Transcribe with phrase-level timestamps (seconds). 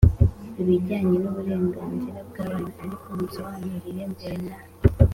[0.61, 2.69] ibijyanye n'uburenganzira bw'abana.
[2.83, 4.57] ariko munsobanurire mbere na